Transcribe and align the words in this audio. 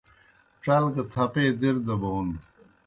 ڇل 0.63 0.83
گہ 0.93 1.03
تھپے 1.13 1.45
دِر 1.59 1.75
دہ 1.85 1.95
بون۔ 2.01 2.27